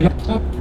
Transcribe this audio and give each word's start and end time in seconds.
Yep. 0.00 0.59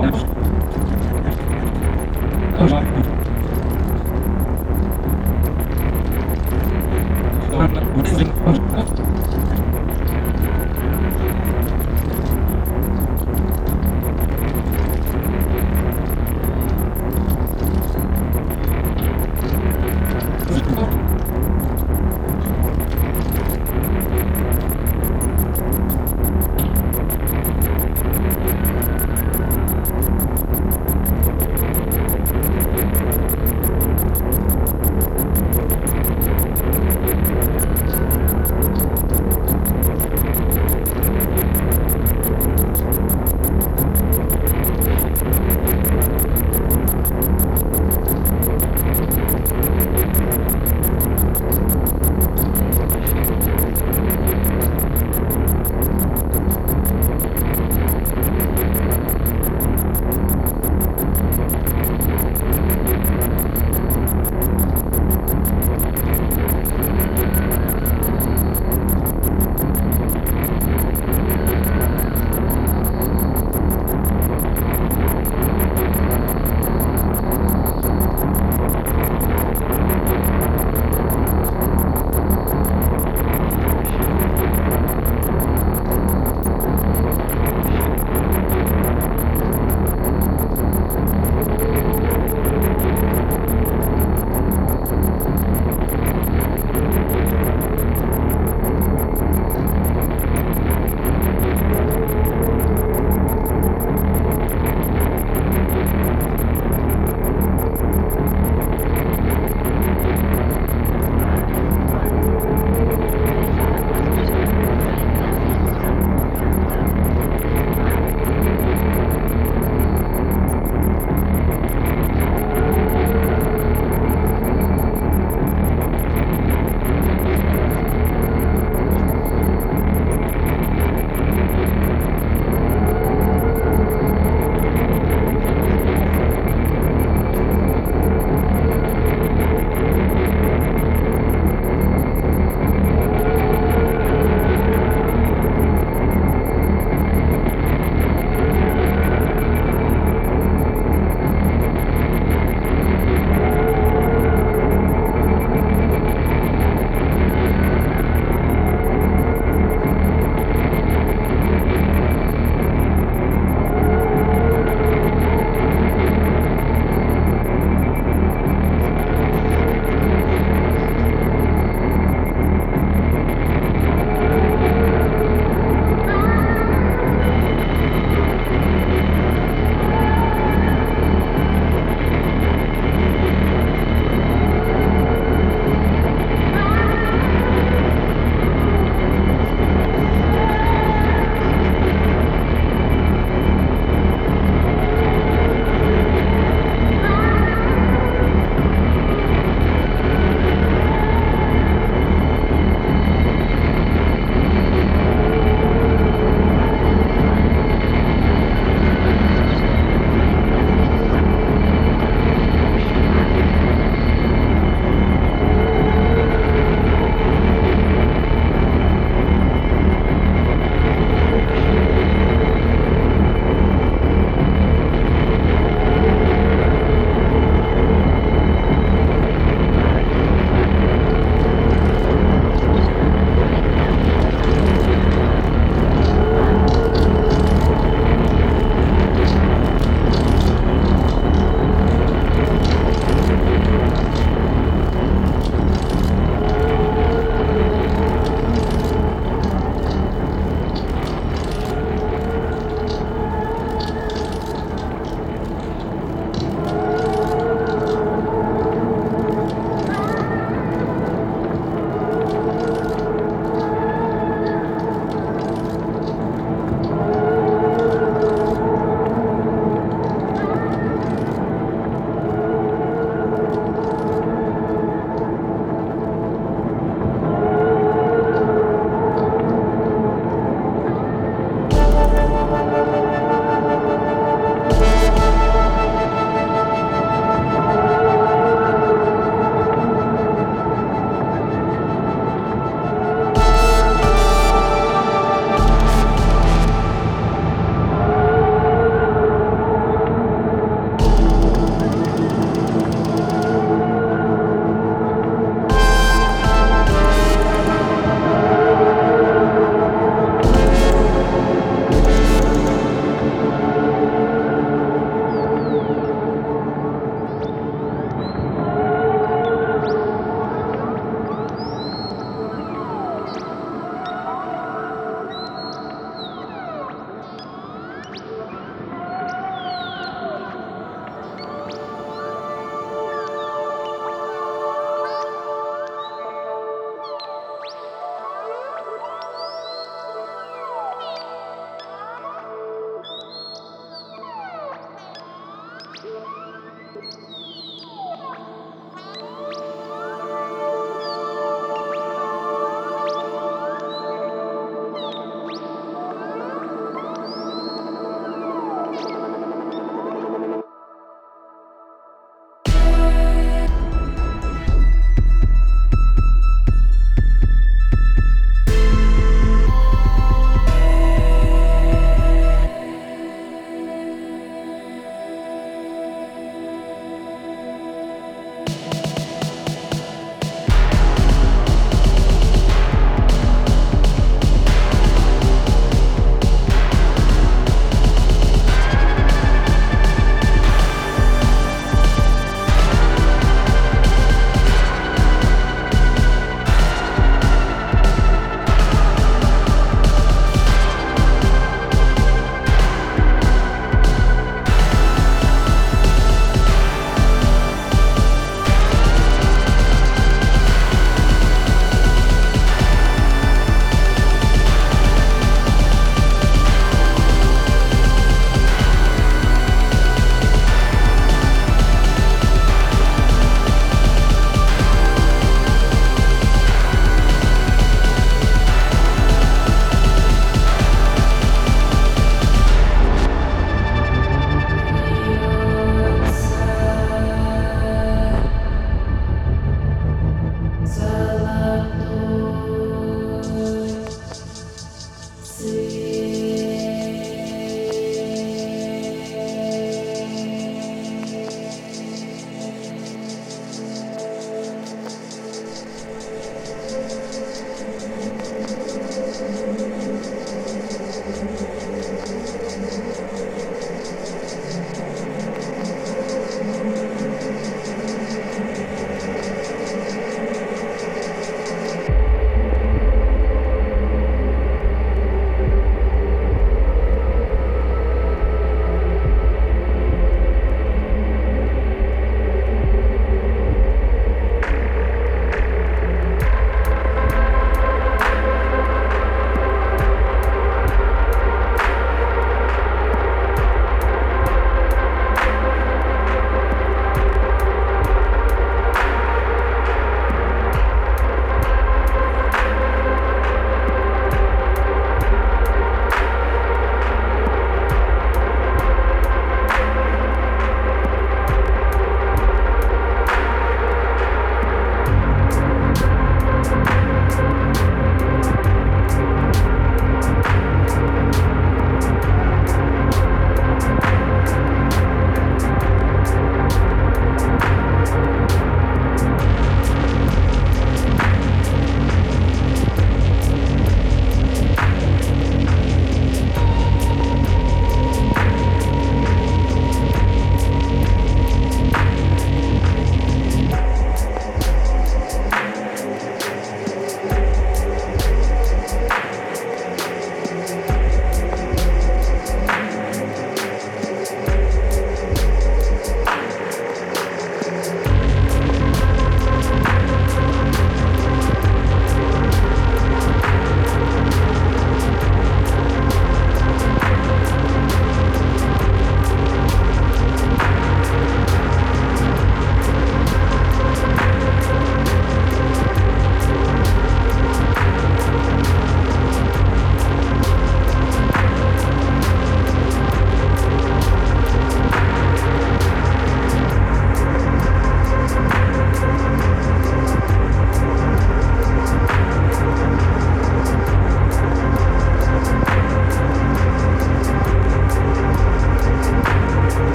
Kommst. 0.00 0.29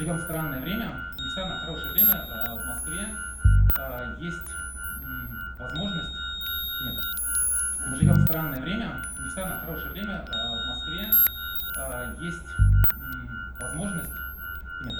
Живем 0.00 0.16
в 0.16 0.22
странное 0.22 0.60
время, 0.60 0.90
не 1.18 1.30
самое 1.30 1.60
хорошее 1.60 1.92
время. 1.92 2.26
А, 2.30 2.54
В 2.54 2.64
Москве 2.64 3.06
а, 3.76 4.16
есть 4.18 4.48
возможность... 5.58 6.14
Нет, 6.82 6.96
мы 7.86 7.96
живем 7.96 8.14
в 8.14 8.24
странное 8.24 8.62
время, 8.62 9.04
не 9.18 9.30
самое 9.30 9.60
хорошее 9.60 9.90
время. 9.90 10.24
А, 10.32 10.56
В 10.56 10.66
Москве 10.68 11.10
есть 12.18 12.46
возможность... 13.60 14.10
Нет, 14.84 14.96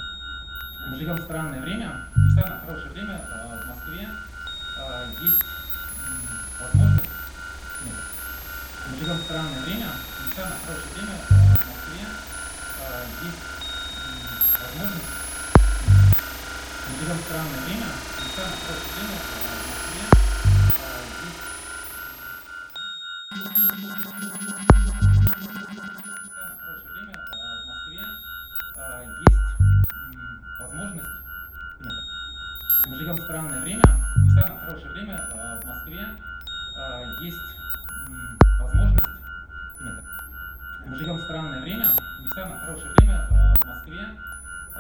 мы 0.87 0.97
живем 0.97 1.17
в 1.17 1.21
странное 1.23 1.63
время, 1.63 2.05
не 2.17 2.31
самое 2.31 2.61
хорошее 2.61 2.91
время. 2.91 3.19
В 3.19 3.67
Москве 3.69 4.09
есть 5.23 5.43
возможность... 6.61 7.11
Нет, 7.87 7.95
мы 8.91 8.99
живем 8.99 9.17
в 9.17 9.23
странное 9.23 9.63
время, 9.63 9.87
не 10.27 10.33
самое 10.37 10.61
хорошее 10.67 10.93
время. 10.95 11.17
В 11.17 11.69
Москве 11.69 12.05
есть 13.25 13.60
возможность... 14.59 15.05
Мы 16.89 16.97
в 16.97 17.21
странное 17.21 17.61
время, 17.65 17.87
не 18.23 18.31
самое 18.35 18.57
хорошее 18.61 18.93
время. 18.95 19.17
А, 19.33 19.61
В 19.61 20.07
Москве 27.67 28.05
а, 28.77 29.03
есть... 29.21 29.41
Самое 34.35 34.61
хорошее 34.61 34.93
время 34.93 35.17
а, 35.35 35.61
в 35.61 35.65
Москве 35.65 36.07
а, 36.77 37.03
есть 37.21 37.57
возможность. 38.61 39.09
Нет, 39.81 40.05
мы 40.87 40.97
живем 40.97 41.17
в 41.17 41.23
странное 41.23 41.61
время, 41.63 41.91
не 42.21 42.29
самое 42.29 42.61
хорошее 42.61 42.93
время 42.99 43.29
а, 43.31 43.55
в 43.55 43.67
Москве 43.67 44.07
а, 44.07 44.30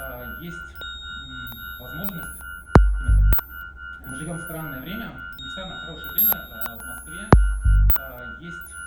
Э, 0.00 0.36
есть 0.40 0.76
возможность... 1.78 2.40
Нет. 3.00 3.20
Мы 4.06 4.16
живем 4.16 4.36
в 4.36 4.42
странное 4.42 4.80
время, 4.80 5.12
несмотря 5.38 5.66
на 5.66 5.80
хорошее 5.80 6.12
время 6.12 6.32
э, 6.32 6.76
в 6.76 6.86
Москве 6.86 7.30
э, 7.98 8.36
есть 8.40 8.79